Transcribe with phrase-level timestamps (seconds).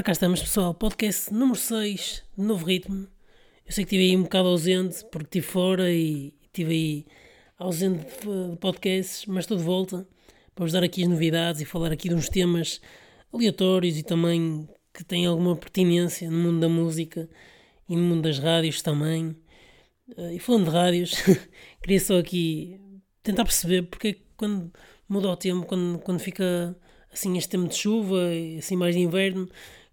[0.00, 0.72] Ora, cá estamos, pessoal.
[0.72, 3.06] Podcast número 6, de novo ritmo.
[3.66, 7.06] Eu sei que estive aí um bocado ausente, porque estive fora e estive aí
[7.58, 10.08] ausente de podcasts, mas estou de volta
[10.54, 12.80] para vos dar aqui as novidades e falar aqui de uns temas
[13.30, 17.28] aleatórios e também que têm alguma pertinência no mundo da música
[17.86, 19.36] e no mundo das rádios também.
[20.16, 21.12] Eh, e falando de rádios,
[21.82, 22.80] queria só aqui
[23.22, 24.72] tentar perceber porque é quando
[25.06, 26.74] muda o tempo, quando, quando fica
[27.12, 29.46] assim este tempo de chuva assim mais de inverno,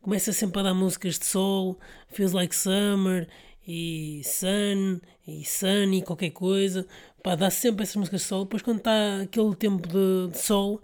[0.07, 3.27] começa sempre a dar músicas de sol, Feels Like Summer
[3.67, 6.88] e Sun e Sunny, qualquer coisa.
[7.21, 8.45] Pá, dá sempre essas músicas de sol.
[8.45, 10.81] Depois, quando está aquele tempo de, de, sol,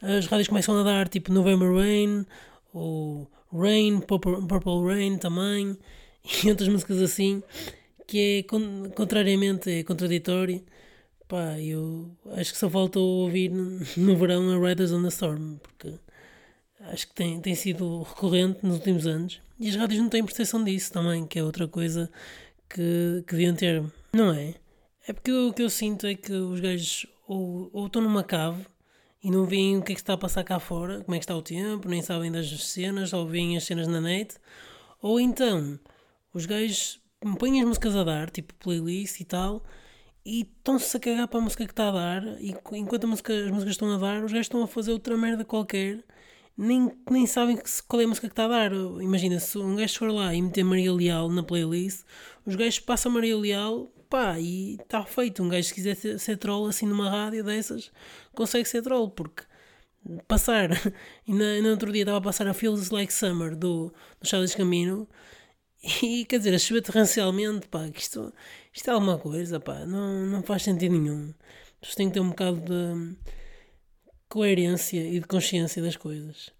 [0.00, 2.24] as rádios começam a dar tipo November Rain
[2.72, 5.76] ou Rain, Purple, Rain também
[6.44, 7.42] e outras músicas assim
[8.06, 10.62] que é contrariamente é contraditório.
[11.26, 15.98] Pá, eu acho que só falta ouvir no verão a Riders on the Storm, porque
[16.90, 19.40] acho que tem, tem sido recorrente nos últimos anos.
[19.58, 22.10] E as rádios não têm percepção disso também, que é outra coisa
[22.68, 23.84] que, que deviam ter.
[24.12, 24.54] Não é?
[25.06, 28.66] É porque o que eu sinto é que os gajos ou, ou estão numa cave
[29.22, 31.24] e não veem o que é que está a passar cá fora, como é que
[31.24, 34.36] está o tempo, nem sabem das cenas, ou veem as cenas na net,
[35.00, 35.78] ou então
[36.34, 37.00] os gajos
[37.38, 39.62] põem as músicas a dar, tipo playlist e tal,
[40.24, 43.50] e estão-se a cagar para a música que está a dar, e enquanto música, as
[43.50, 46.02] músicas estão a dar, os gajos estão a fazer outra merda qualquer
[46.56, 47.58] nem, nem sabem
[47.88, 48.72] qual é a música que está a dar.
[48.72, 52.04] Imagina, se um gajo for lá e meter Maria Leal na playlist,
[52.46, 55.42] os gajos passam Maria Leal, pá, e está feito.
[55.42, 57.90] Um gajo, se quiser ser, ser troll assim numa rádio dessas,
[58.34, 59.44] consegue ser troll, porque
[60.26, 60.70] passar,
[61.26, 65.08] e no, outro dia estava a passar a Feels Like Summer do, do Charles Camino,
[66.02, 68.32] e quer dizer, a chover torrencialmente, pá, que isto,
[68.72, 71.34] isto é alguma coisa, pá, não, não faz sentido nenhum.
[71.80, 73.16] Pessoas têm que ter um bocado de
[74.32, 76.50] coerência e de consciência das coisas.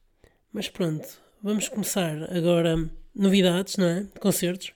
[0.53, 1.09] Mas pronto,
[1.43, 4.07] vamos começar agora novidades, não é?
[4.21, 4.75] Concertos.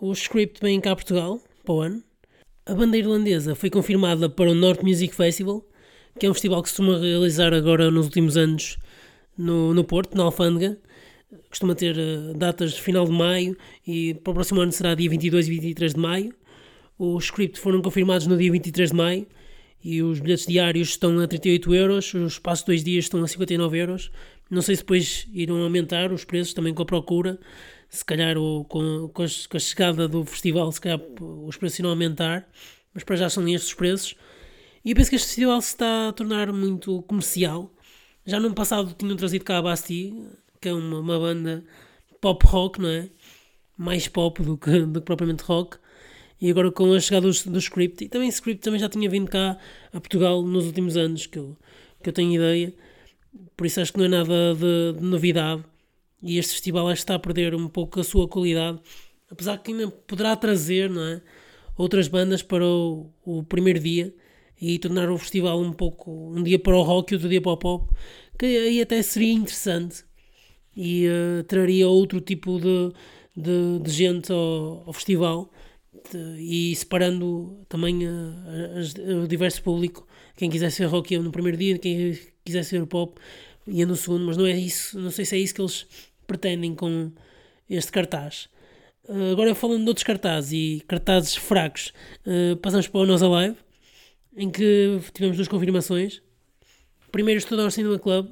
[0.00, 2.02] O Script vem cá a Portugal para o ano.
[2.64, 5.68] A banda irlandesa foi confirmada para o North Music Festival,
[6.18, 8.78] que é um festival que costuma realizar agora nos últimos anos
[9.36, 10.78] no, no Porto, na Alfândega.
[11.50, 13.54] Costuma ter uh, datas de final de maio
[13.86, 16.34] e para o próximo ano será dia 22 e 23 de maio.
[16.98, 19.26] Os script foram confirmados no dia 23 de maio
[19.84, 23.78] e os bilhetes diários estão a 38 euros, os de dois dias estão a 59
[23.78, 24.10] euros.
[24.50, 27.38] Não sei se depois irão aumentar os preços também com a procura,
[27.90, 32.48] se calhar ou com, com, a, chegada do festival, se calhar os preços irão aumentar,
[32.94, 34.14] mas para já são estes os preços.
[34.82, 37.70] E eu penso que este festival se está a tornar muito comercial.
[38.24, 40.28] Já no passado tinham trazido cá a Bastille,
[40.62, 41.62] que é uma, uma banda
[42.22, 43.10] pop rock, não é?
[43.76, 45.76] Mais pop do que, do que propriamente rock
[46.40, 49.30] e agora com a chegada do, do Script, e também Script também já tinha vindo
[49.30, 49.58] cá
[49.92, 51.56] a Portugal nos últimos anos, que eu,
[52.02, 52.74] que eu tenho ideia,
[53.56, 55.64] por isso acho que não é nada de, de novidade,
[56.22, 58.78] e este festival acho que está a perder um pouco a sua qualidade,
[59.30, 61.22] apesar que ainda poderá trazer não é,
[61.76, 64.14] outras bandas para o, o primeiro dia,
[64.60, 67.52] e tornar o festival um pouco, um dia para o rock e outro dia para
[67.52, 67.92] o pop,
[68.38, 70.04] que aí até seria interessante,
[70.76, 72.92] e uh, traria outro tipo de,
[73.36, 75.50] de, de gente ao, ao festival,
[76.38, 80.06] e separando também o diverso público,
[80.36, 83.20] quem quiser ser rock no primeiro dia, quem quiser ser pop
[83.66, 85.86] ia no segundo, mas não é isso, não sei se é isso que eles
[86.26, 87.10] pretendem com
[87.68, 88.48] este cartaz.
[89.08, 91.92] Uh, agora falando de outros cartazes e cartazes fracos,
[92.26, 93.56] uh, passamos para o Nós Alive,
[94.36, 96.22] em que tivemos duas confirmações.
[97.12, 98.30] Primeiro, Estudar Cinema Club,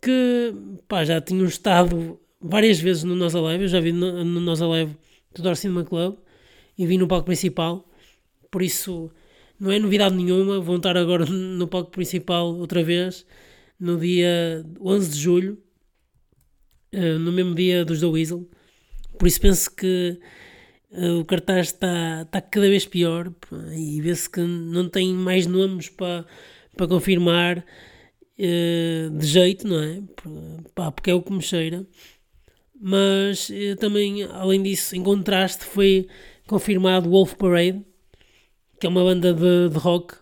[0.00, 0.54] que
[0.86, 4.62] pá, já tinham estado várias vezes no Nós Alive, eu já vi no, no Nós
[4.62, 4.96] Alive
[5.32, 6.16] Tudor Cinema Club,
[6.78, 7.86] e vim no palco principal,
[8.50, 9.10] por isso
[9.58, 13.26] não é novidade nenhuma, vão estar agora no palco principal outra vez,
[13.78, 15.58] no dia 11 de julho,
[16.92, 18.48] eh, no mesmo dia dos The Weasel,
[19.18, 20.18] por isso penso que
[20.92, 23.32] eh, o cartaz está, está cada vez pior
[23.76, 26.24] e vê-se que não tem mais nomes para,
[26.76, 27.64] para confirmar
[28.38, 30.02] eh, de jeito, não é?
[30.94, 31.86] porque é o que me cheira.
[32.80, 33.50] Mas
[33.80, 36.06] também, além disso, em contraste, foi
[36.48, 37.84] confirmado Wolf Parade,
[38.80, 40.14] que é uma banda de, de rock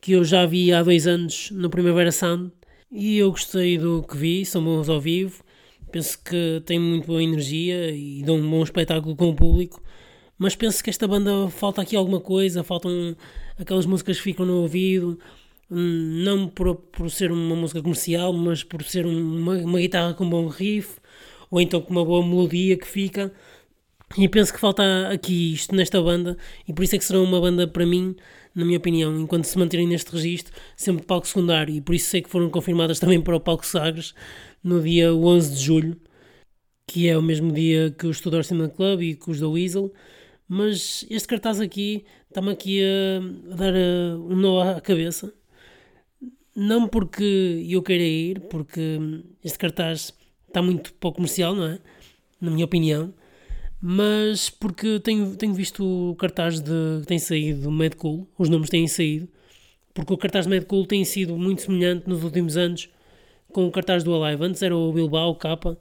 [0.00, 2.50] que eu já vi há dois anos no Primavera Sound
[2.90, 5.44] e eu gostei do que vi, são bons ao vivo,
[5.92, 9.82] penso que têm muito boa energia e dão um bom espetáculo com o público,
[10.38, 13.14] mas penso que esta banda falta aqui alguma coisa, faltam
[13.58, 15.18] aquelas músicas que ficam no ouvido,
[15.68, 20.30] não por, por ser uma música comercial, mas por ser uma, uma guitarra com um
[20.30, 20.96] bom riff,
[21.50, 23.32] ou então com uma boa melodia que fica.
[24.16, 26.36] E penso que falta aqui isto nesta banda,
[26.68, 28.14] e por isso é que será uma banda para mim,
[28.54, 32.10] na minha opinião, enquanto se manterem neste registro, sempre de palco secundário, e por isso
[32.10, 34.14] sei que foram confirmadas também para o palco Sagres
[34.62, 36.00] no dia 11 de julho.
[36.86, 39.92] que é o mesmo dia que os Tudor Cinema Club e que os da Weasel,
[40.48, 45.32] mas este cartaz aqui está-me aqui a, dar a, um nó à cabeça.
[46.54, 47.24] Não porque
[47.68, 49.00] eu queira ir, porque
[49.42, 50.14] este cartaz
[50.46, 51.80] está muito pouco comercial, não é?
[52.40, 53.12] Na minha opinião.
[53.86, 56.70] Mas porque tenho, tenho visto o cartaz de,
[57.02, 59.28] que tem saído do Mad Cool, os nomes têm saído,
[59.92, 62.88] porque o cartaz de Mad Cool tem sido muito semelhante nos últimos anos
[63.52, 64.42] com o cartaz do Alive.
[64.42, 65.76] Antes era o Bilbao, o Capa,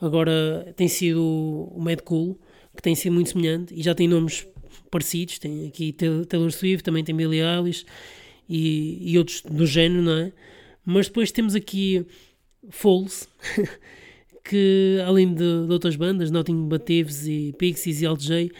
[0.00, 2.36] agora tem sido o Mad Cool,
[2.74, 4.44] que tem sido muito semelhante e já tem nomes
[4.90, 5.38] parecidos.
[5.38, 7.86] Tem aqui Taylor Swift, também tem Billie Eilish
[8.48, 10.32] e, e outros do género, não é?
[10.84, 12.04] Mas depois temos aqui
[12.68, 13.28] Foles,
[14.44, 18.52] que além de, de, outras bandas, Nothing But Thieves e Pixies e Alt J,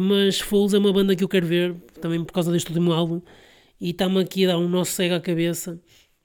[0.00, 3.22] mas Foles é uma banda que eu quero ver, também por causa deste último álbum,
[3.80, 5.80] e está-me aqui a dar um nosso cego à cabeça,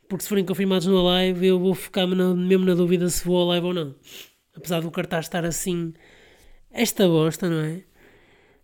[0.10, 3.48] porque se forem confirmados na live, eu vou ficar mesmo na dúvida se vou ao
[3.48, 3.96] live ou não.
[4.54, 5.94] Apesar do cartaz estar assim,
[6.70, 7.84] esta bosta, não é?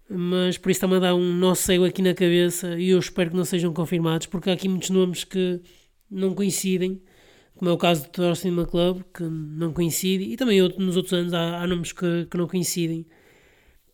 [0.09, 3.29] Mas por isso está-me a dar um nó cego aqui na cabeça e eu espero
[3.29, 5.61] que não sejam confirmados, porque há aqui muitos nomes que
[6.09, 7.01] não coincidem
[7.57, 11.13] como é o caso do Total Cinema Club, que não coincide, e também nos outros
[11.13, 13.05] anos há, há nomes que, que, não coincidem.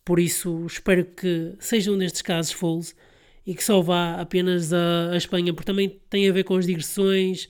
[0.04, 2.94] Por isso, espero que seja um destes casos Foles
[3.46, 7.48] e que só vá apenas a, Espanha, porque também tem a ver com as digressões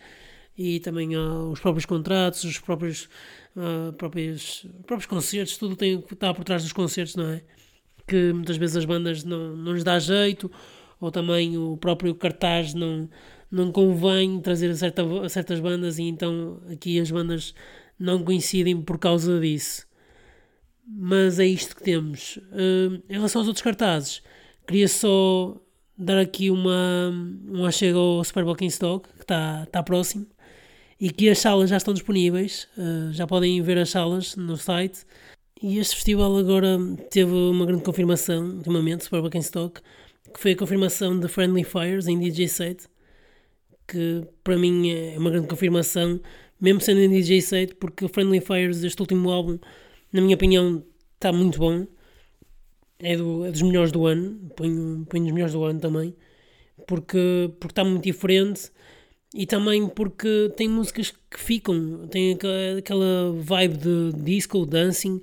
[0.57, 3.09] e também uh, os próprios contratos, os próprios,
[3.57, 7.43] uh, próprios, próprios concertos, tudo tem, está por trás dos concertos, não é?
[8.07, 10.51] Que muitas vezes as bandas não, não lhes dá jeito,
[11.01, 13.09] ou também o próprio cartaz não
[13.55, 17.55] não convém trazer certa, certas bandas e então aqui as bandas
[17.99, 19.87] não coincidem por causa disso.
[20.87, 22.37] Mas é isto que temos.
[22.37, 24.23] Uh, em relação aos outros cartazes,
[24.67, 25.57] queria só
[25.97, 27.11] dar aqui uma,
[27.49, 30.27] um achego ao Super Bowl Stock, que está tá próximo,
[31.01, 35.07] e que as salas já estão disponíveis, uh, já podem ver as salas no site.
[35.63, 36.77] E este festival agora
[37.11, 39.81] teve uma grande confirmação, ultimamente, Super Bowl Stock,
[40.35, 42.89] que foi a confirmação de Friendly Fires em DJ set
[43.87, 46.21] que para mim é uma grande confirmação,
[46.61, 49.59] mesmo sendo em DJ set, porque Friendly Fires, este último álbum,
[50.13, 50.85] na minha opinião,
[51.15, 51.87] está muito bom.
[52.99, 56.15] É, do, é dos melhores do ano, ponho, ponho dos melhores do ano também,
[56.87, 58.71] porque, porque está muito diferente
[59.35, 62.39] e também porque tem músicas que ficam, tem
[62.79, 65.21] aquela vibe de disco, dancing,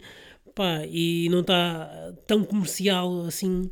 [0.53, 3.71] pá, e não está tão comercial assim,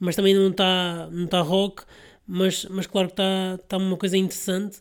[0.00, 1.84] mas também não está não tá rock
[2.26, 4.78] mas, mas claro que está tá uma coisa interessante.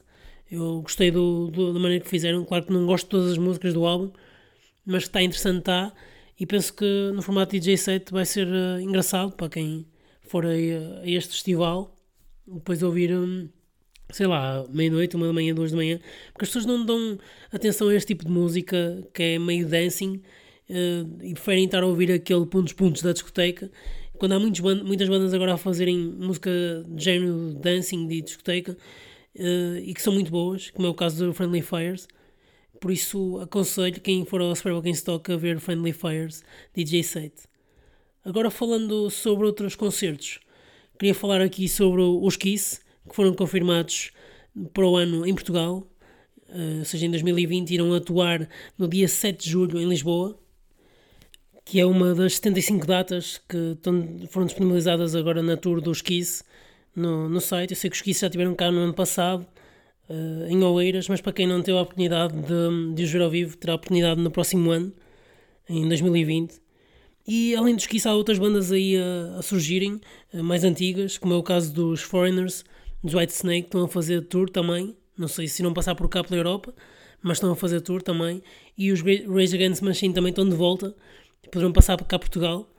[0.50, 2.45] Eu gostei do, do, da maneira que fizeram.
[2.45, 4.12] Claro que não gosto de todas as músicas do álbum,
[4.86, 5.94] mas está interessante, está.
[6.40, 9.86] E penso que no formato DJ set vai ser uh, engraçado para quem
[10.22, 11.95] for a, a, este festival.
[12.45, 13.48] Depois ouvir, um,
[14.10, 16.00] sei lá, meia-noite, uma da manhã, duas da manhã,
[16.31, 17.18] porque as pessoas não dão
[17.51, 20.22] atenção a este tipo de música que é meio dancing
[20.69, 23.72] uh, e preferem estar a ouvir aquele pontos-pontos da discoteca
[24.18, 26.51] quando há muitas bandas agora a fazerem música
[26.88, 28.77] de género dancing de discoteca
[29.36, 32.07] uh, e que são muito boas, como é o caso do Friendly Fires.
[32.80, 36.44] Por isso aconselho quem for ao Super Bowl Stock a ver Friendly Fires
[36.75, 37.33] DJ set.
[38.24, 40.39] Agora falando sobre outros concertos,
[40.98, 42.80] queria falar aqui sobre os Kiss,
[43.10, 44.12] que foram confirmados
[44.74, 45.88] para o ano em Portugal,
[46.50, 50.39] uh, ou seja, em 2020 irão atuar no dia 7 de julho em Lisboa
[51.65, 56.43] que é uma das 75 datas que estão, foram disponibilizadas agora na tour dos Kiss
[56.96, 57.72] no, no site.
[57.72, 59.46] Eu sei que os Kiss já estiveram cá no ano passado,
[60.10, 63.29] uh, em Oeiras, mas para quem não teve a oportunidade de, de os ver ao
[63.29, 64.93] vivo, terá a oportunidade no próximo ano,
[65.70, 66.62] em 2020.
[67.25, 70.01] E além dos Kiss, há outras bandas aí a, a surgirem,
[70.34, 72.65] uh, mais antigas, como é o caso dos Foreigners,
[73.01, 74.96] dos White Snake, que estão a fazer tour também.
[75.17, 76.74] Não sei se irão passar por cá pela Europa,
[77.22, 78.41] mas estão a fazer tour também.
[78.77, 80.96] E os Rage Against Machine também estão de volta
[81.50, 82.70] poderão passar cá Portugal.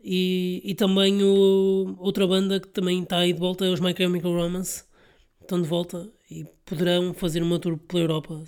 [0.00, 3.94] E, e também o, outra banda que também está aí de volta é os My
[3.96, 4.84] Chemical Romance.
[5.40, 8.44] Estão de volta e poderão fazer uma tour pela Europa,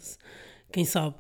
[0.71, 1.17] quem sabe.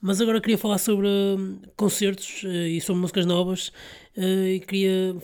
[0.00, 3.68] Mas agora queria falar sobre hum, concertos uh, e sobre músicas novas.
[4.16, 5.16] Uh, e queria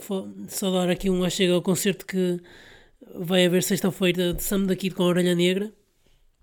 [0.49, 2.41] só dar aqui um achego ao concerto que
[3.15, 5.73] vai haver sexta-feira de Sam da Kid com a Orelha Negra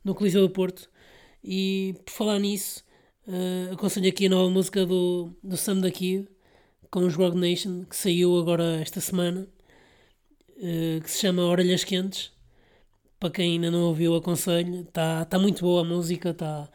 [0.04, 0.90] no Coliseu do Porto.
[1.44, 2.84] E por falar nisso,
[3.30, 6.28] Uh, aconselho aqui a nova música do, do Sam Kid
[6.90, 9.48] com os Rogue Nation que saiu agora esta semana
[10.58, 12.32] uh, que se chama Orelhas Quentes.
[13.20, 14.82] Para quem ainda não ouviu, aconselho.
[14.82, 16.68] Está tá muito boa a música, está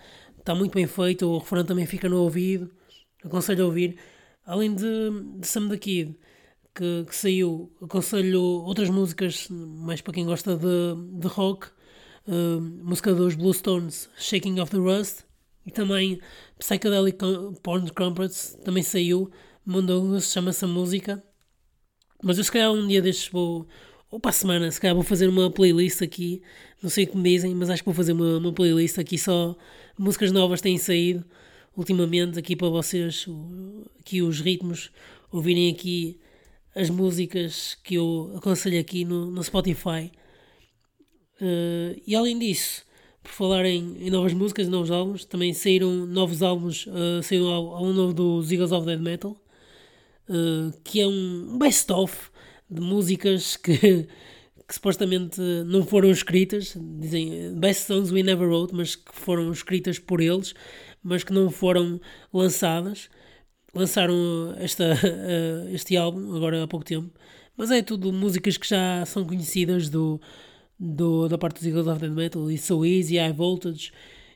[0.44, 1.26] tá muito bem feita.
[1.26, 2.70] O refrão também fica no ouvido.
[3.24, 3.98] Aconselho a ouvir.
[4.46, 6.14] Além de, de Sam Kid
[6.72, 11.66] que, que saiu, aconselho outras músicas, mais para quem gosta de, de rock.
[12.28, 15.24] Uh, música dos Blue Stones, Shaking of the Rust
[15.66, 16.20] E também
[16.58, 17.18] Psychedelic
[17.62, 19.30] Porn Conference também saiu,
[19.64, 21.22] mandou chama-se a música.
[22.22, 23.66] Mas eu se calhar um dia destes vou,
[24.10, 26.42] ou para a semana, se calhar vou fazer uma playlist aqui,
[26.82, 29.18] não sei o que me dizem, mas acho que vou fazer uma, uma playlist aqui
[29.18, 29.56] só
[29.98, 31.24] músicas novas têm saído
[31.76, 33.26] ultimamente aqui para vocês,
[33.98, 34.90] aqui os ritmos,
[35.30, 36.20] ouvirem aqui
[36.74, 40.10] as músicas que eu aconselho aqui no, no Spotify.
[41.40, 42.83] Uh, e além disso,
[43.24, 47.92] por falar em, em, novas músicas, novos álbuns, também saíram novos álbuns, uh, saiu um
[47.92, 49.32] novo do Eagles of Dead Metal,
[50.28, 52.14] uh, que é um best-of
[52.70, 53.76] de músicas que,
[54.68, 59.98] que supostamente não foram escritas, dizem Best Songs We Never Wrote, mas que foram escritas
[59.98, 60.54] por eles,
[61.02, 61.98] mas que não foram
[62.32, 63.08] lançadas.
[63.74, 64.84] Lançaram esta,
[65.72, 67.10] este álbum agora há pouco tempo,
[67.56, 70.20] mas é tudo músicas que já são conhecidas do,
[70.84, 73.90] do da parte dos Eagles of Dead Metal, e So Easy, High Voltage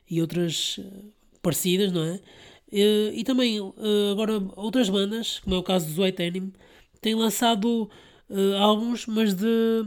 [0.09, 1.03] e outras eh,
[1.41, 2.19] parecidas, não é?
[2.71, 6.53] E, e também eh, agora outras bandas, como é o caso dos White Enemy,
[7.01, 7.89] têm lançado
[8.29, 9.85] uh, álbuns, mas de,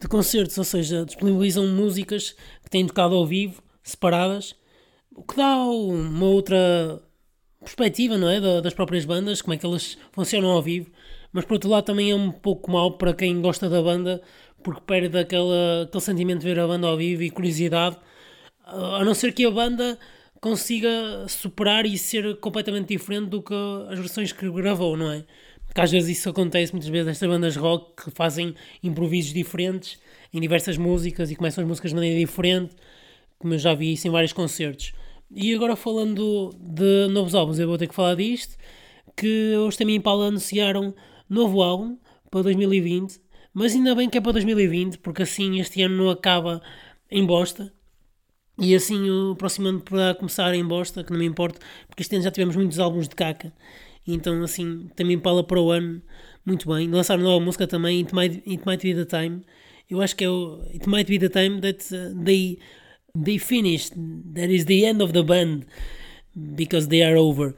[0.00, 4.54] de concertos, ou seja, disponibilizam músicas que têm tocado ao vivo, separadas,
[5.14, 7.02] o que dá uma outra
[7.60, 8.40] perspectiva, não é?
[8.62, 10.90] Das próprias bandas, como é que elas funcionam ao vivo.
[11.32, 14.22] Mas por outro lado também é um pouco mau para quem gosta da banda,
[14.62, 17.96] porque perde aquela, aquele sentimento de ver a banda ao vivo e curiosidade,
[18.64, 19.98] a não ser que a banda
[20.40, 23.54] consiga superar e ser completamente diferente do que
[23.90, 25.24] as versões que gravou, não é?
[25.66, 29.98] Porque às vezes isso acontece muitas vezes estas bandas rock que fazem improvisos diferentes
[30.32, 32.74] em diversas músicas e começam as músicas de maneira diferente,
[33.38, 34.92] como eu já vi isso em vários concertos.
[35.30, 38.56] E agora falando de novos álbuns, eu vou ter que falar disto,
[39.16, 40.94] que os Tame Impala anunciaram
[41.28, 41.98] novo álbum
[42.30, 43.20] para 2020,
[43.58, 46.62] mas ainda bem que é para 2020, porque assim este ano não acaba
[47.10, 47.72] em bosta,
[48.56, 52.14] e assim o próximo ano poderá começar em bosta, que não me importa, porque este
[52.14, 53.52] ano já tivemos muitos álbuns de caca,
[54.06, 56.00] então assim, Tame Impala para o ano,
[56.46, 56.88] muito bem.
[56.88, 59.42] Lançaram nova música também, It Might, It Might Be The Time,
[59.90, 62.58] eu acho que é o It Might Be The Time that uh, they
[63.14, 63.94] they finished.
[64.34, 65.66] That is the end of the band
[66.34, 67.56] because they are over.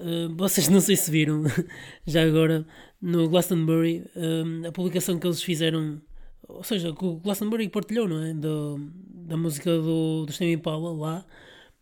[0.00, 1.44] Uh, vocês não sei se viram
[2.06, 2.66] já agora
[3.02, 6.00] no Glastonbury um, a publicação que eles fizeram,
[6.48, 8.32] ou seja, que o Glastonbury partilhou, não é?
[8.32, 8.80] Do,
[9.26, 11.26] da música do, do Steve Paula lá.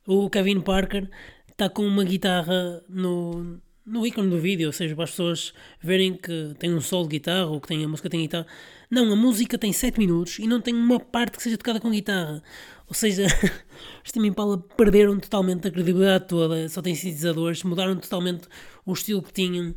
[0.06, 1.08] O Kevin Parker
[1.50, 6.14] está com uma guitarra no, no ícone do vídeo, ou seja, para as pessoas verem
[6.14, 8.46] que tem um solo de guitarra ou que tem, a música tem guitarra.
[8.90, 11.90] Não, a música tem 7 minutos e não tem uma parte que seja tocada com
[11.90, 12.42] guitarra.
[12.88, 13.26] Ou seja,
[14.04, 18.48] os Tim Impala perderam totalmente a credibilidade toda, só têm sintetizadores, mudaram totalmente
[18.86, 19.74] o estilo que tinham,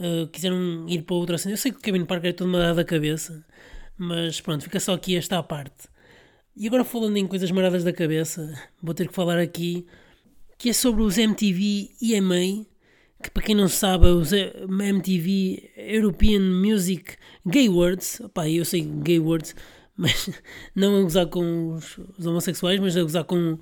[0.00, 1.54] uh, quiseram ir para outra cena.
[1.54, 3.44] Eu sei que o Kevin Parker é todo marado da cabeça,
[3.98, 5.88] mas pronto, fica só aqui esta parte.
[6.56, 9.86] E agora falando em coisas maradas da cabeça, vou ter que falar aqui
[10.58, 12.64] que é sobre os MTV EMA,
[13.22, 19.18] que para quem não sabe, os MTV European Music Gay Awards, opá, eu sei Gay
[19.18, 19.54] Awards,
[19.96, 20.30] mas
[20.74, 23.58] não a gozar com os, os, homossexuais, mas a gozar com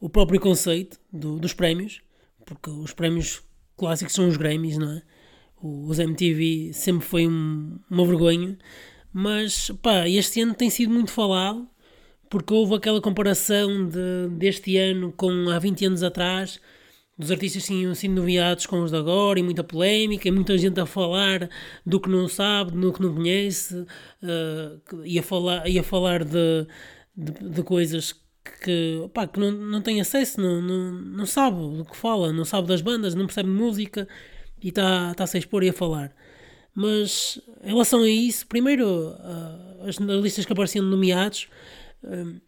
[0.00, 2.00] o próprio conceito do, dos prémios,
[2.46, 3.42] porque os prémios
[3.76, 5.02] clássicos são os Grammys, não é?
[5.62, 8.58] Os MTV sempre foi um, uma vergonha,
[9.12, 11.68] mas pá, este ano tem sido muito falado
[12.28, 16.60] porque houve aquela comparação de, deste ano com há 20 anos atrás
[17.20, 20.80] dos artistas tinham sido nomeados com os de agora e muita polémica e muita gente
[20.80, 21.50] a falar
[21.84, 26.24] do que não sabe, do que não conhece uh, e, a falar, e a falar
[26.24, 26.66] de,
[27.14, 28.14] de, de coisas
[28.64, 32.46] que, pá, que não, não tem acesso, não, não, não sabe do que fala, não
[32.46, 34.08] sabe das bandas, não percebe música
[34.62, 36.14] e está tá -se a expor e a falar.
[36.74, 41.48] Mas em relação a isso, primeiro uh, as listas que apareciam nomeados.
[42.02, 42.40] Uh,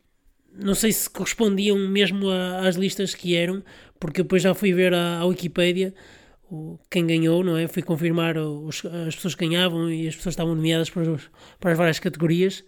[0.54, 3.62] não sei se correspondiam mesmo a, às listas que eram,
[3.98, 5.94] porque depois já fui ver a, Wikipedia
[6.90, 7.66] quem ganhou, não é?
[7.66, 11.04] Fui confirmar os, as pessoas que ganhavam e as pessoas estavam nomeadas para,
[11.58, 12.62] para as várias categorias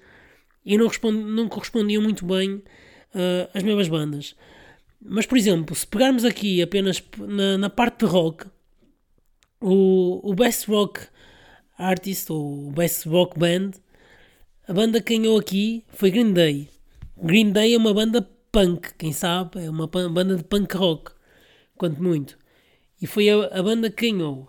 [0.64, 4.34] e não, não correspondiam muito bem uh, às mesmas bandas.
[5.04, 8.46] Mas, por exemplo, se pegarmos aqui apenas na, na parte de rock,
[9.64, 11.00] o, o Best Rock
[11.78, 13.70] Artist ou Best Rock Band,
[14.68, 16.68] a banda que ganhou aqui foi Green Day.
[17.16, 21.12] Green Day é uma banda punk, quem sabe, é uma banda de punk rock,
[21.76, 22.36] quanto muito.
[23.00, 24.48] E foi a, a banda que ganhou.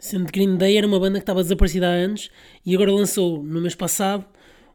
[0.00, 2.28] Sendo que Green Day era uma banda que estava desaparecida há anos
[2.66, 4.26] e agora lançou no mês passado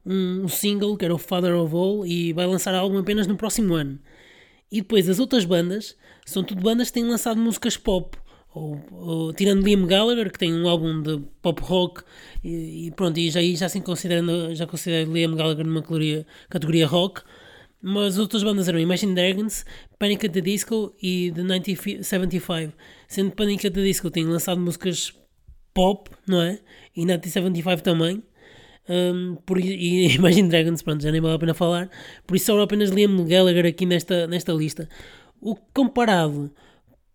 [0.06, 3.36] um, um single que era o Father of All e vai lançar álbum apenas no
[3.36, 4.00] próximo ano.
[4.72, 8.18] E depois as outras bandas são tudo bandas que têm lançado músicas pop.
[8.56, 12.04] Ou, ou, tirando Liam Gallagher, que tem um álbum de pop rock,
[12.42, 16.88] e, e pronto, e já, já assim considerando, já considero Liam Gallagher numa categoria, categoria
[16.88, 17.22] rock,
[17.82, 19.66] mas outras bandas eram Imagine Dragons,
[20.00, 22.74] Panic at the Disco e The 1975.
[23.10, 25.14] Sendo Panic at the Disco tem lançado músicas
[25.74, 26.60] pop, não é?
[26.96, 28.24] E 1975 também.
[28.88, 31.90] Um, por, e Imagine Dragons, pronto, já nem vale a pena falar.
[32.26, 34.88] Por isso só apenas Liam Gallagher aqui nesta, nesta lista.
[35.42, 36.52] O comparado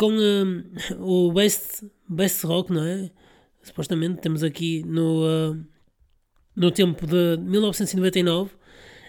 [0.00, 0.64] com um,
[0.98, 3.10] o best, best Rock, não é?
[3.62, 5.62] Supostamente temos aqui no, uh,
[6.56, 8.50] no tempo de 1999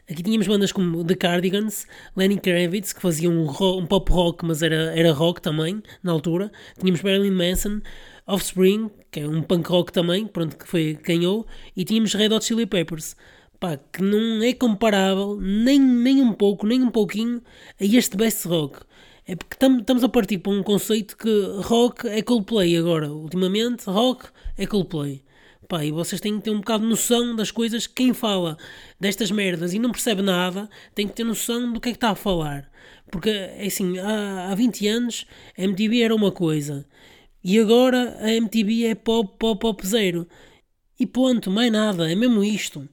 [0.09, 4.43] Aqui tínhamos bandas como The Cardigans, Lenny Kravitz, que faziam um, rock, um, pop rock,
[4.43, 6.51] mas era, era rock também, na altura.
[6.77, 7.79] Tínhamos Marilyn Manson,
[8.27, 11.47] Offspring, que é um punk rock também, pronto, que foi, ganhou.
[11.77, 13.15] E tínhamos Red Hot Chili Peppers,
[13.57, 17.41] pá, que não é comparável nem, nem um pouco, nem um pouquinho
[17.79, 18.79] a este best rock.
[19.31, 21.29] É porque estamos a partir para um conceito que
[21.61, 23.13] rock é Coldplay agora.
[23.13, 24.25] Ultimamente, rock
[24.57, 25.23] é Coldplay.
[25.69, 27.87] Pá, e vocês têm que ter um bocado de noção das coisas.
[27.87, 28.57] Quem fala
[28.99, 32.09] destas merdas e não percebe nada tem que ter noção do que é que está
[32.09, 32.69] a falar.
[33.09, 35.25] Porque, é assim, há, há 20 anos
[35.57, 36.85] a MTV era uma coisa
[37.41, 40.27] e agora a MTV é pop, pop, pop zero.
[40.99, 42.85] E ponto, mais nada, é mesmo isto.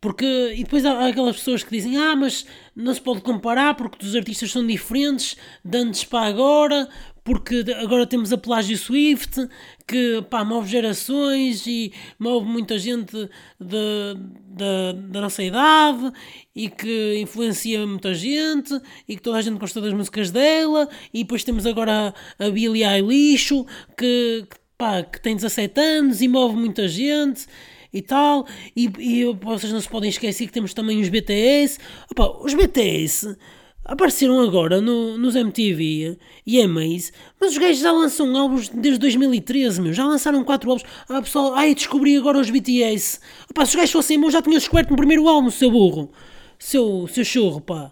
[0.00, 4.04] Porque, e depois há, aquelas pessoas que dizem: Ah, mas não se pode comparar porque
[4.04, 6.88] os artistas são diferentes, de antes para agora,
[7.22, 9.46] porque agora temos a Plágio Swift,
[9.86, 13.14] que pá, move gerações e move muita gente
[13.60, 14.14] de,
[14.48, 16.10] de, da nossa idade
[16.56, 20.88] e que influencia muita gente e que toda a gente gosta das músicas dela.
[21.12, 23.50] E depois temos agora a, a Billie Eilish,
[23.98, 27.46] que, que, pá, que tem 17 anos e move muita gente
[27.92, 28.46] e tal.
[28.76, 31.78] E, e vocês não se podem esquecer que temos também os BTS.
[32.10, 33.36] Opa, os BTS
[33.84, 36.16] apareceram agora no, nos MTV
[36.46, 39.92] e Amaze, mas os gajos já lançam álbuns desde 2013, meu.
[39.92, 40.88] Já lançaram 4 álbuns.
[41.08, 43.20] Ah, pessoal, ai, descobri agora os BTS.
[43.50, 46.10] Opa, se os gajos fossem bons, já tinham descoberto no primeiro álbum, seu burro.
[46.58, 47.90] Seu, seu churro, pá.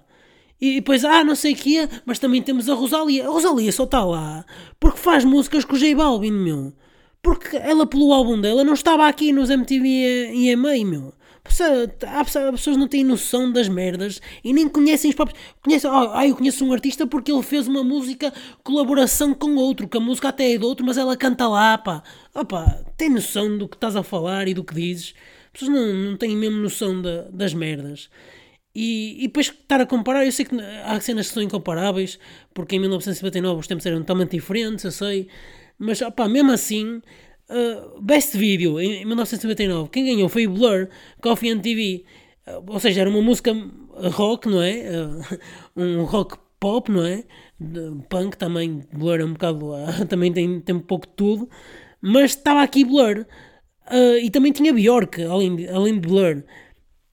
[0.60, 3.26] E depois, ah, não sei o que é, mas também temos a Rosalia.
[3.26, 4.44] A Rosalia só está lá
[4.78, 6.72] porque faz músicas com o J Balvin, meu.
[7.22, 11.14] Porque ela, pelo álbum dela, não estava aqui nos MTV e EMA, meu.
[12.06, 15.40] Há pessoas não têm noção das merdas e nem conhecem os próprios.
[15.62, 19.88] Conhecem, oh, ah, eu conheço um artista porque ele fez uma música colaboração com outro,
[19.88, 22.02] que a música até é de outro, mas ela canta lá, pá.
[22.34, 25.14] Opa, tem noção do que estás a falar e do que dizes.
[25.46, 28.10] As pessoas não, não têm mesmo noção de, das merdas.
[28.74, 30.54] E, e depois estar a comparar, eu sei que
[30.84, 32.18] há cenas que são incomparáveis,
[32.54, 35.28] porque em 1959 os tempos eram totalmente diferentes, eu sei.
[35.78, 37.00] Mas, opá, mesmo assim,
[37.48, 40.88] uh, Best Video, em 1999, quem ganhou foi Blur,
[41.22, 42.04] Coffee and TV.
[42.46, 43.52] Uh, ou seja, era uma música
[44.12, 44.84] rock, não é?
[44.90, 45.38] Uh,
[45.76, 47.24] um rock pop, não é?
[47.60, 49.72] De punk também, Blur é um bocado.
[50.08, 51.48] também tem, tem um pouco de tudo.
[52.00, 53.26] Mas estava aqui Blur.
[54.22, 56.42] e também tinha Bjork, além de, além de Blur.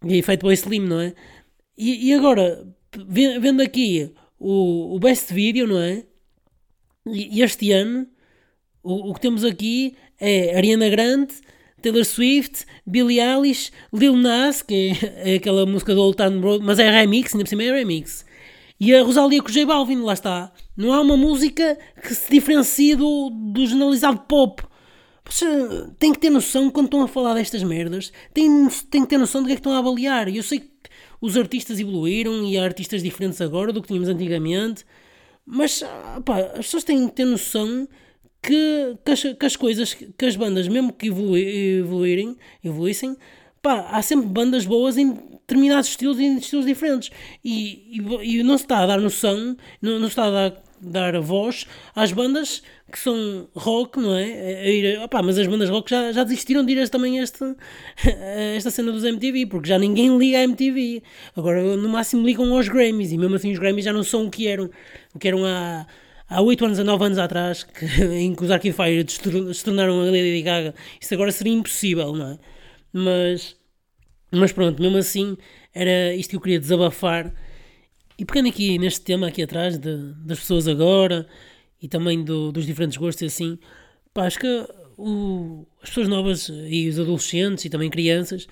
[0.03, 1.13] E feito pelo Slim, não é?
[1.77, 2.67] E, e agora,
[3.07, 6.05] vendo aqui o, o Best Video, não é?
[7.07, 8.07] E este ano
[8.85, 11.33] o, o que temos aqui é Ariana Grande,
[11.81, 16.79] Taylor Swift, Billie Eilish, Lil Nas, que é, aquela música do Old Town Road, mas
[16.79, 18.25] é remix, ainda por cima é remix.
[18.79, 20.51] E a Rosalia com o J Balvin, lá está.
[20.77, 24.63] Não há uma música que se diferencie do, do generalizado pop.
[25.27, 25.45] Você
[25.97, 28.11] tem que ter noção quando estão a falar destas merdas.
[28.33, 30.27] Tem, tem que ter noção do que é que estão a avaliar.
[30.27, 30.69] Eu sei que
[31.21, 34.85] os artistas evoluíram e há artistas diferentes agora do que tínhamos antigamente.
[35.45, 35.83] Mas
[36.25, 37.87] pá, as pessoas têm que ter noção
[38.45, 43.17] que, que, as, que as coisas, que as bandas, mesmo que evoluírem, evoluíssem,
[43.61, 47.09] pá, há sempre bandas boas em determinados estilos e em estilos diferentes.
[47.43, 50.63] E, e, e, não se está a dar noção, não, não se está a dar,
[50.79, 54.61] dar voz às bandas que são rock, não é?
[54.61, 57.55] A ir, opa, mas as bandas rock já, já desistiram de ir também a esta,
[58.55, 61.01] esta cena dos MTV, porque já ninguém liga a MTV.
[61.35, 64.29] Agora, no máximo, ligam aos Grammys, e mesmo assim os Grammys já não são o
[64.29, 64.69] que eram,
[65.15, 65.87] o que eram há
[66.27, 67.85] há 8 anos a 9 anos atrás, que,
[68.15, 69.05] em que os Arcade Fire
[69.53, 72.39] se tornaram a Lady Gaga, isso agora seria impossível, não é?
[72.93, 73.55] Mas,
[74.31, 75.37] mas pronto, mesmo assim,
[75.73, 77.33] era isto que eu queria desabafar.
[78.17, 81.27] E pegando aqui neste tema aqui atrás, de, das pessoas agora,
[81.81, 83.59] e também do, dos diferentes gostos e assim,
[84.13, 88.47] pá, acho que o, as pessoas novas e os adolescentes e também crianças,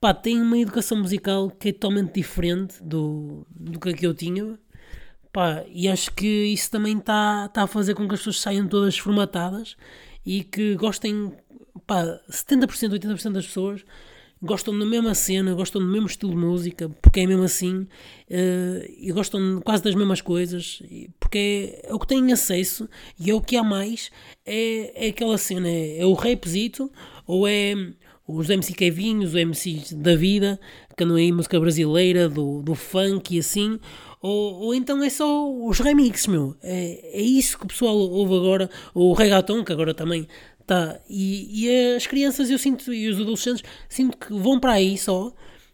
[0.00, 4.58] pá, têm uma educação musical que é totalmente diferente do, do que eu tinha
[5.38, 8.66] Pá, e acho que isso também está tá a fazer com que as pessoas saiam
[8.66, 9.76] todas formatadas
[10.26, 11.32] e que gostem,
[11.86, 13.84] pá, 70%, 80% das pessoas
[14.42, 17.88] gostam da mesma cena, gostam do mesmo estilo de música, porque é mesmo assim, uh,
[18.98, 20.82] e gostam quase das mesmas coisas,
[21.20, 24.10] porque é, é, o que têm acesso e é o que há mais,
[24.44, 26.90] é, é aquela cena, é, é o rapzito,
[27.24, 27.74] ou é
[28.26, 30.58] os MC Kevinhos, os MCs da vida,
[30.96, 33.78] que andam aí música brasileira, do, do funk e assim,
[34.20, 36.56] ou, ou então é só os remixes, meu.
[36.62, 40.26] É, é isso que o pessoal ouve agora, ou o reggaeton, que agora também
[40.60, 41.00] está.
[41.08, 45.32] E, e as crianças, eu sinto, e os adolescentes, sinto que vão para aí só.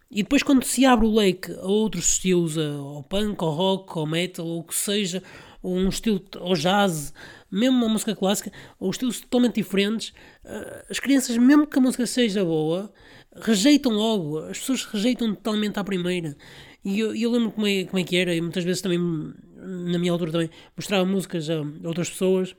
[0.09, 4.05] E depois, quando se abre o leque a outros estilos, ao punk, ao rock, ao
[4.05, 5.21] metal, ou o que seja,
[5.61, 7.11] ou um estilo, ao jazz,
[7.51, 12.05] mesmo uma música clássica, ou estilos totalmente diferentes, eh, as crianças, mesmo que a música
[12.05, 12.93] seja boa,
[13.35, 16.37] rejeitam logo, as pessoas rejeitam totalmente à primeira.
[16.85, 19.97] E eu, eu lembro como é, como é que era, e muitas vezes também, na
[19.97, 22.55] minha altura também, mostrava músicas a outras pessoas,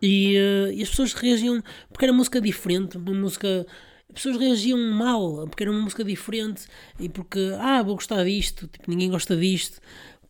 [0.00, 3.66] e, uh, e as pessoas reagiam, porque era música diferente, uma música
[4.14, 6.66] as pessoas reagiam mal porque era uma música diferente
[7.00, 9.80] e porque, ah, vou gostar disto, tipo, ninguém gosta disto.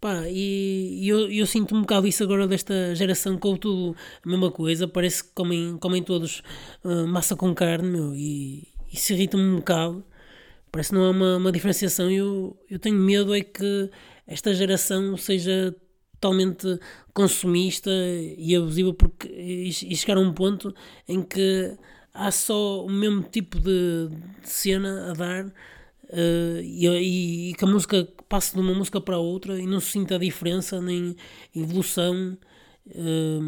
[0.01, 4.51] Pá, e, eu, eu, sinto um bocado isso agora desta geração com tudo a mesma
[4.51, 6.43] coisa, parece que comem, comem todos
[6.85, 10.05] uh, massa com carne meu, e isso irrita-me um bocado.
[10.73, 13.91] Parece que não há uma, uma diferenciação eu, eu tenho medo é que
[14.27, 15.75] esta geração seja
[16.19, 16.79] totalmente
[17.13, 17.91] consumista
[18.39, 20.75] e abusiva porque, e, chegar a um ponto
[21.09, 21.77] em que
[22.15, 24.09] há só o mesmo tipo de,
[24.41, 29.19] de cena a dar uh, e, e, que a música passe de uma música para
[29.19, 31.17] outra e não se sinta a diferença nem
[31.55, 32.39] evolução
[32.87, 33.43] uh,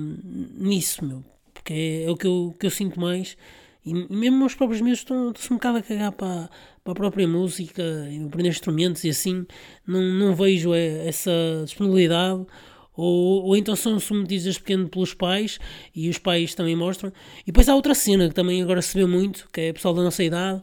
[0.58, 1.24] nisso, meu.
[1.54, 3.36] Porque é, é, o que eu, que eu sinto mais.
[3.86, 6.50] E mesmo os próprios meus estão-se um bocado a cagar para,
[6.84, 7.82] para a própria música
[8.26, 9.46] aprender instrumentos e assim.
[9.86, 11.32] Não, não vejo é, essa
[11.64, 12.46] disponibilidade
[12.96, 15.58] ou, ou então são submetidos desde pequeno pelos pais
[15.94, 17.12] e os pais também mostram.
[17.42, 19.94] E depois há outra cena que também agora se vê muito, que é o pessoal
[19.94, 20.62] da nossa idade,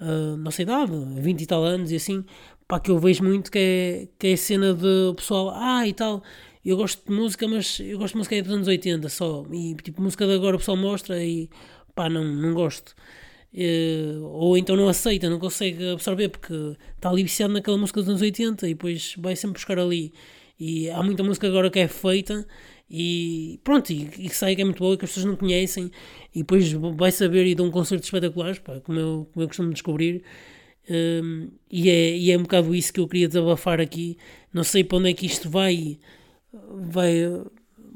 [0.00, 2.24] uh, nossa idade, 20 e tal anos e assim,
[2.68, 5.92] pá, que eu vejo muito que é, que é a cena de pessoal, ah e
[5.94, 6.22] tal,
[6.64, 10.02] eu gosto de música, mas eu gosto de música dos anos 80 só, e tipo,
[10.02, 11.48] música de agora o pessoal mostra e
[11.94, 12.94] pá, não, não gosto.
[13.54, 16.54] Uh, ou então não aceita, não consegue absorver porque
[16.94, 20.10] está ali viciado naquela música dos anos 80 e depois vai sempre buscar ali
[20.58, 22.46] e há muita música agora que é feita
[22.94, 25.90] e pronto, e, e que sai que é muito boa, que as pessoas não conhecem,
[26.34, 29.72] e depois vai saber e dá um concerto espetacular, pá, como, eu, como eu costumo
[29.72, 30.22] descobrir.
[30.90, 34.18] Um, e, é, e é um bocado isso que eu queria desabafar aqui.
[34.52, 35.98] Não sei para onde é que isto vai.
[36.52, 37.12] vai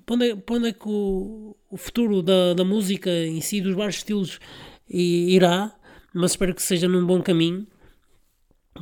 [0.07, 3.61] para onde é, para onde é que o, o futuro da, da música em si,
[3.61, 4.41] dos vários estilos,
[4.89, 5.75] irá,
[6.15, 7.67] mas espero que seja num bom caminho,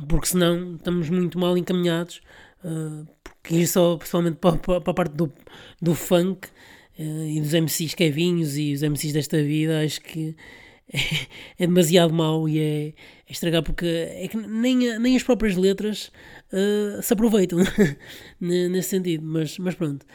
[0.07, 2.21] porque senão estamos muito mal encaminhados.
[2.63, 3.05] Uh,
[3.45, 5.31] que ir só pessoalmente para, para, a parte do,
[5.81, 6.47] do funk
[6.97, 10.35] uh, e dos MCs Kevinhos e os MCs desta vida, acho que
[10.91, 10.99] é,
[11.63, 12.93] é demasiado mau e é, é,
[13.29, 16.11] estragar porque é que nem, nem as próprias letras
[16.51, 17.59] uh, se aproveitam
[18.39, 20.05] nesse sentido, mas, mas pronto.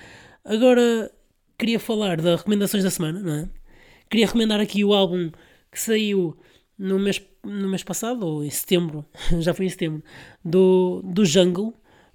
[0.45, 1.11] Agora
[1.59, 3.49] queria falar das recomendações da semana, não é?
[4.09, 5.31] Queria recomendar aqui o álbum
[5.71, 6.37] que saiu
[6.79, 9.05] no mês, no mês passado, ou em setembro,
[9.41, 10.03] já foi em setembro,
[10.45, 11.75] do, do Jungle,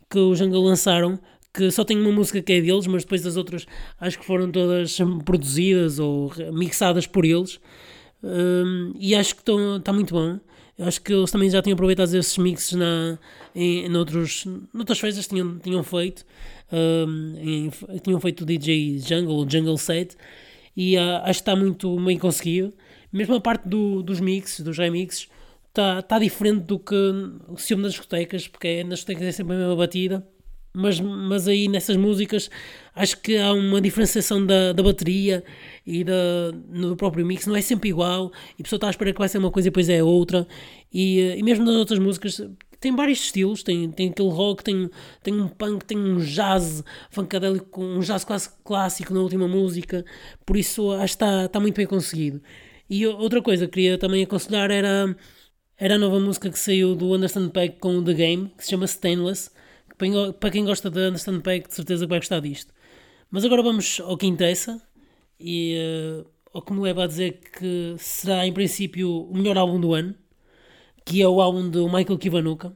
[0.10, 1.20] que o Jungle lançaram,
[1.54, 3.66] que só tem uma música que é deles, mas depois as outras
[4.00, 7.60] acho que foram todas produzidas ou mixadas por eles.
[8.22, 10.40] Um, e acho que está muito bom.
[10.78, 13.18] Acho que eles também já tinham aproveitado esses mixes na,
[13.56, 16.26] em, em outros, noutras festas tinham, tinham feito.
[16.74, 17.70] Um, em,
[18.04, 20.18] tinham feito o DJ Jungle, Jungle Set,
[20.76, 22.74] e uh, acho que está muito bem conseguido.
[23.16, 25.30] Mesmo a parte do, dos mixes, dos remixes,
[25.70, 26.94] está tá diferente do que
[27.48, 30.28] o ciúme das discotecas, porque é, nas discotecas é sempre a mesma batida.
[30.74, 32.50] Mas, mas aí nessas músicas
[32.94, 35.42] acho que há uma diferenciação da, da bateria
[35.88, 39.14] e da, no próprio mix, não é sempre igual, e a pessoa está à espera
[39.14, 40.46] que vai ser uma coisa e depois é outra,
[40.94, 42.42] e, e mesmo nas outras músicas
[42.82, 44.90] tem vários estilos, tem, tem aquele rock, tem,
[45.24, 50.04] tem um punk, tem um jazz funkadélico, um jazz quase clássico na última música,
[50.46, 52.42] por isso acho que está, está muito bem conseguido.
[52.90, 55.16] E outra coisa que queria também aconselhar era
[55.78, 58.72] era a nova música que saiu do Understand Pack com o The Game, que se
[58.72, 59.52] chama Stainless.
[59.90, 62.74] Que para quem gosta de Understand Pack, de certeza que vai gostar disto.
[63.30, 64.82] Mas agora vamos ao que interessa
[65.40, 65.78] e
[66.24, 69.94] uh, ao que me leva a dizer que será em princípio o melhor álbum do
[69.94, 70.16] ano,
[71.06, 72.76] que é o álbum do Michael Kiwanuka,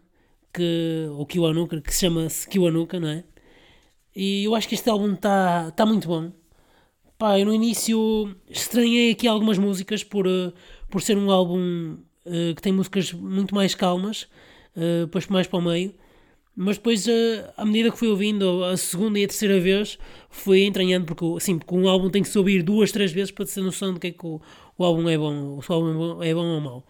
[0.54, 3.24] que, ou Kiwanuka, que se chama-se Kiwanuka, não é?
[4.16, 6.32] E eu acho que este álbum está tá muito bom.
[7.20, 10.54] Pá, eu no início estranhei aqui algumas músicas por, uh,
[10.90, 14.24] por ser um álbum eh, que tem músicas muito mais calmas,
[14.74, 15.94] uh, depois mais para o meio.
[16.56, 17.12] Mas depois, uh,
[17.58, 21.58] à medida que fui ouvindo a segunda e a terceira vez, fui entranhando, porque, assim,
[21.60, 24.08] porque um álbum tem que se ouvir duas, três vezes para ter noção de que
[24.08, 24.40] é que o,
[24.78, 26.88] o álbum é bom, se o álbum é bom ou mau.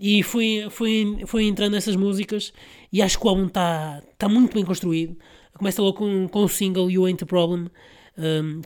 [0.00, 2.54] E fui, fui, fui entrando nessas músicas
[2.90, 5.14] e acho que o álbum está tá muito bem construído.
[5.52, 7.68] Começa logo com, com o single You Ain't a Problem,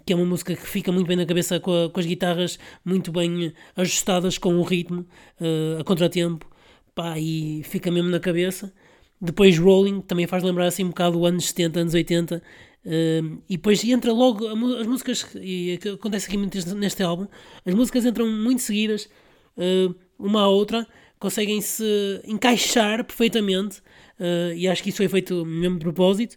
[0.04, 2.58] que é uma música que fica muito bem na cabeça com, a, com as guitarras
[2.84, 5.06] muito bem ajustadas com o ritmo,
[5.40, 6.46] uh, a contratempo,
[6.94, 8.72] pá, e fica mesmo na cabeça.
[9.20, 12.42] Depois Rolling também faz lembrar assim um bocado anos 70, anos 80.
[12.84, 17.28] Uh, e depois entra logo as músicas, e acontece aqui muito neste álbum,
[17.64, 19.08] as músicas entram muito seguidas,
[19.56, 20.84] uh, uma à outra,
[21.20, 23.78] conseguem se encaixar perfeitamente,
[24.18, 26.36] uh, e acho que isso foi feito mesmo de propósito.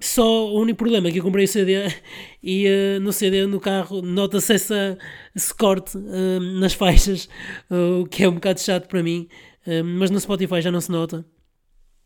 [0.00, 1.86] Só o único problema é que eu comprei o CD
[2.42, 7.28] e uh, no CD, no carro, nota-se esse corte uh, nas faixas,
[7.70, 9.28] o que é um bocado chato para mim,
[9.96, 11.24] mas no Spotify já não se nota.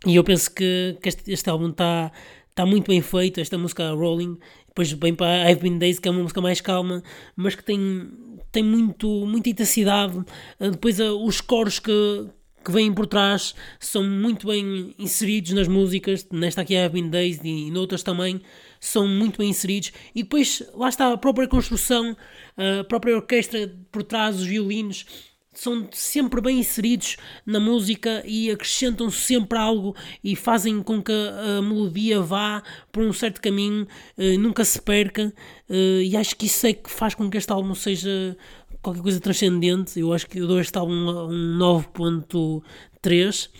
[0.06, 2.10] E eu penso que, que este, este álbum está
[2.54, 6.10] tá muito bem feito, esta música Rolling, depois bem para I've Been Days, que é
[6.10, 7.02] uma música mais calma,
[7.36, 8.08] mas que tem,
[8.50, 10.18] tem muito, muita intensidade.
[10.58, 12.28] Depois os coros que,
[12.64, 17.40] que vêm por trás são muito bem inseridos nas músicas, nesta aqui I've Been Days
[17.42, 18.40] e noutras também,
[18.78, 19.92] são muito bem inseridos.
[20.14, 22.16] E depois lá está a própria construção,
[22.56, 25.06] a própria orquestra por trás, os violinos
[25.52, 31.60] são sempre bem inseridos na música e acrescentam sempre algo e fazem com que a
[31.60, 35.32] melodia vá por um certo caminho, uh, nunca se perca,
[35.68, 38.36] uh, e acho que isso é que faz com que este álbum seja
[38.82, 39.98] qualquer coisa transcendente.
[39.98, 43.50] Eu acho que eu dou este álbum um 9.3,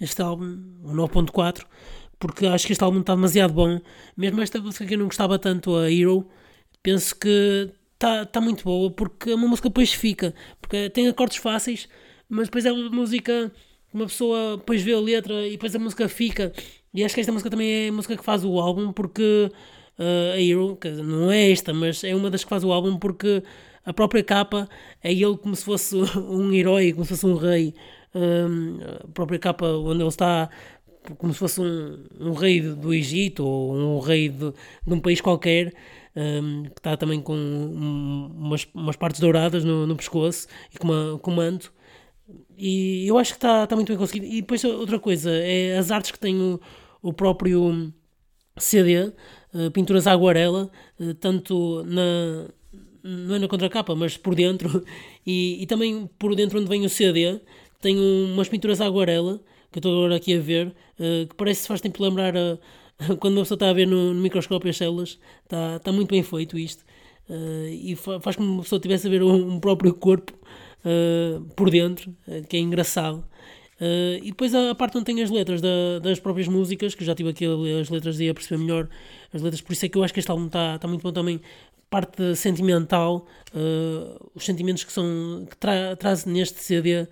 [0.00, 0.44] este álbum
[0.84, 1.64] um 9.4,
[2.18, 3.80] porque acho que este álbum está demasiado bom.
[4.16, 6.28] Mesmo esta música que eu não gostava tanto, a Hero,
[6.82, 11.36] penso que está tá muito boa porque é uma música depois fica, porque tem acordes
[11.38, 11.88] fáceis,
[12.28, 13.52] mas depois é uma música
[13.92, 16.52] uma pessoa depois vê a letra e depois a música fica.
[16.94, 19.50] E acho que esta música também é a música que faz o álbum porque
[19.98, 23.42] uh, a Hero, não é esta, mas é uma das que faz o álbum porque
[23.84, 24.68] a própria capa
[25.02, 27.74] é ele como se fosse um herói, como se fosse um rei.
[28.14, 30.50] Um, a própria capa onde ele está
[31.18, 34.52] como se fosse um, um rei do Egito ou um rei de,
[34.86, 35.72] de um país qualquer
[36.14, 41.18] um, que está também com umas, umas partes douradas no, no pescoço e com, uma,
[41.18, 41.72] com manto.
[42.56, 44.26] E eu acho que está, está muito bem conseguido.
[44.26, 46.60] E depois outra coisa é as artes que tem o,
[47.02, 47.92] o próprio
[48.56, 49.12] CD,
[49.54, 52.48] eh, pinturas à aguarela, uh, tanto na,
[53.02, 54.84] não é na contracapa, mas por dentro,
[55.26, 57.40] e, e também por dentro onde vem o CD,
[57.80, 61.62] tem umas pinturas à aguarela, que eu estou agora aqui a ver, uh, que parece
[61.62, 62.58] que faz tempo lembrar a,
[63.18, 66.22] quando uma pessoa está a ver no, no microscópio as células, está, está muito bem
[66.22, 66.84] feito isto.
[67.28, 70.32] Uh, e faz como uma pessoa estivesse a ver um, um próprio corpo
[70.84, 72.14] uh, por dentro,
[72.48, 73.24] que é engraçado.
[74.22, 77.14] e depois a, a, parte onde tem as letras da, das próprias músicas, que já
[77.14, 78.88] tive aqui a ler as letras e a perceber melhor
[79.32, 81.12] as letras, por isso é que eu acho que este álbum está, está muito bom
[81.12, 81.40] também.
[81.92, 83.26] Parte sentimental,
[84.34, 87.06] os sentimentos que, são, que tra, traz neste CD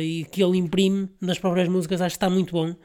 [0.00, 2.76] e que ele imprime nas próprias músicas, acho que está muito bom.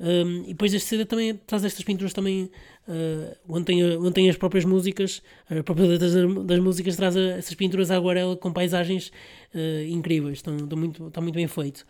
[0.00, 2.44] Um, e depois este CD também traz estas pinturas também
[2.86, 6.12] uh, onde, tem, onde tem as próprias músicas, as próprias letras
[6.46, 9.10] das músicas traz a, essas pinturas à aguarela com paisagens
[9.52, 11.84] uh, incríveis, estão, estão muito, está muito bem feito.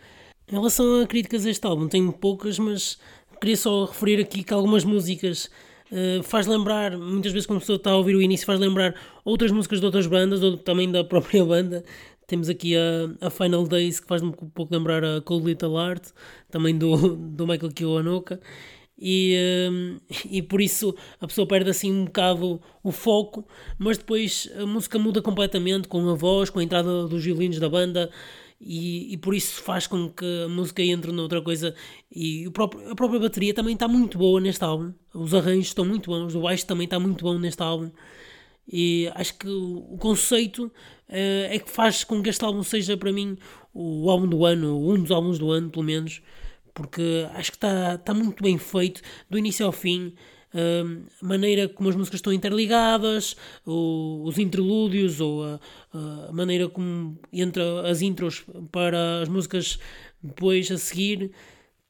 [0.50, 2.98] Em relação a críticas a este álbum, tenho poucas, mas
[3.38, 5.50] queria só referir aqui que algumas músicas
[5.90, 8.94] Uh, faz lembrar, muitas vezes quando a pessoa está a ouvir o início, faz lembrar
[9.24, 11.84] outras músicas de outras bandas ou também da própria banda.
[12.26, 16.08] Temos aqui a, a Final Days, que faz-me um pouco lembrar a Cold Little Art,
[16.50, 18.38] também do, do Michael Kiwanuka.
[19.00, 19.98] E, um,
[20.28, 23.46] e por isso a pessoa perde assim um bocado o foco,
[23.78, 27.68] mas depois a música muda completamente com a voz, com a entrada dos violinos da
[27.68, 28.10] banda.
[28.60, 31.74] E, e, por isso faz com que a música entre noutra coisa.
[32.10, 34.92] E o próprio, a própria bateria também está muito boa neste álbum.
[35.14, 37.90] Os arranjos estão muito bons, o baixo também está muito bom neste álbum.
[38.70, 40.72] E acho que o, conceito uh,
[41.08, 43.38] é que faz com que este álbum seja para mim
[43.72, 46.20] o álbum do ano, um dos álbuns do ano, pelo menos,
[46.74, 50.12] porque acho que está tá muito bem feito, do início ao fim.
[50.54, 55.60] A maneira como as músicas estão interligadas, os interlúdios, ou a,
[55.92, 59.78] a, maneira como entra as intros para as músicas
[60.22, 61.30] depois a seguir.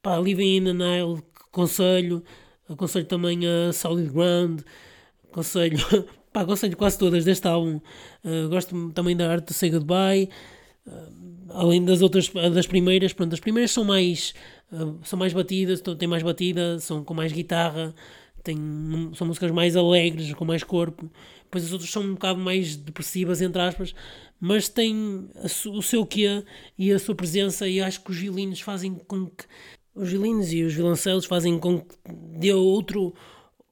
[0.03, 2.23] Pá, Living in the Nile, conselho.
[2.69, 4.61] Aconselho também a Solid Ground.
[5.31, 5.79] Aconselho
[6.33, 7.81] Pá, de quase todas deste álbum.
[8.25, 10.29] Uh, gosto também da arte de Say Goodbye.
[10.87, 14.35] Uh, além das outras, das primeiras, pronto, as primeiras são mais,
[14.71, 17.95] uh, são mais batidas, têm mais batida, são com mais guitarra,
[18.43, 18.59] têm,
[19.15, 21.11] são músicas mais alegres, com mais corpo.
[21.45, 23.95] Depois as outras são um bocado mais depressivas, entre aspas,
[24.41, 25.29] mas têm
[25.67, 26.45] o seu quê
[26.79, 29.45] e a sua presença, e acho que os violinos fazem com que.
[29.95, 31.97] Os violinos e os violoncelos fazem com que
[32.39, 33.13] dê outro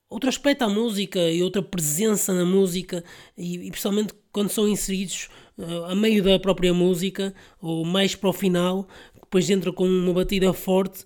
[0.08, 3.04] outro aspecto à música e outra presença na música,
[3.36, 8.30] e, e principalmente quando são inseridos uh, a meio da própria música, ou mais para
[8.30, 11.04] o final, depois entra com uma batida forte,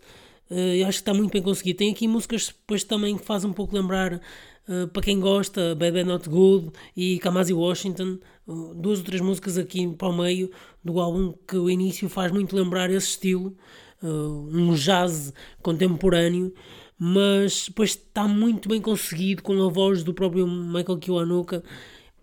[0.51, 1.79] uh, acho que está muito bem conseguido.
[1.79, 6.05] Tem aqui músicas depois também que fazem um pouco lembrar uh, para quem gosta, Bad
[6.05, 10.51] Not Good e Kamasi Washington, uh, duas ou três músicas aqui para o meio
[10.85, 13.55] do álbum que o início faz muito lembrar esse estilo,
[14.03, 16.55] um jazz contemporâneo,
[16.99, 21.63] mas depois está muito bem conseguido com a voz do próprio Michael Kiwanuka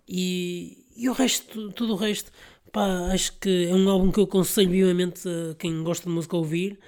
[0.08, 2.32] e, e o resto, tudo o resto,
[2.72, 6.36] pá, acho que é um álbum que eu aconselho vivamente a quem gosta de música
[6.36, 6.80] a ouvir.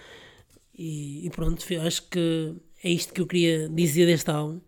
[0.80, 4.62] E, e, pronto, acho que é isto que eu queria dizer deste álbum.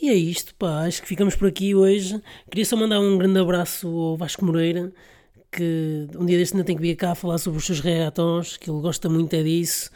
[0.00, 2.22] E é isto, pá, acho que ficamos por aqui hoje.
[2.48, 4.92] Queria só mandar um grande abraço ao Vasco Moreira,
[5.50, 8.70] que um dia deste ainda tem que vir cá falar sobre os seus regatons, que
[8.70, 9.90] ele gosta muito é disso.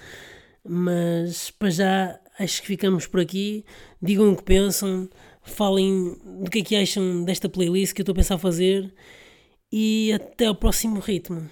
[0.69, 3.65] Mas para já acho que ficamos por aqui.
[4.03, 5.09] Digam o que pensam,
[5.45, 8.93] falem do que é que acham desta playlist que eu estou a pensar fazer
[9.73, 11.49] e até ao próximo ritmo.